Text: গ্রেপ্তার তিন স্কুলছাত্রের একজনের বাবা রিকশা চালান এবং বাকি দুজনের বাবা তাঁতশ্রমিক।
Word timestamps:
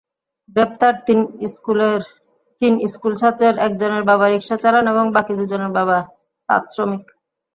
গ্রেপ্তার 0.55 0.93
তিন 2.61 2.73
স্কুলছাত্রের 2.93 3.55
একজনের 3.67 4.03
বাবা 4.03 4.25
রিকশা 4.27 4.57
চালান 4.63 4.85
এবং 4.93 5.05
বাকি 5.15 5.33
দুজনের 5.39 5.71
বাবা 5.77 5.97
তাঁতশ্রমিক। 6.49 7.03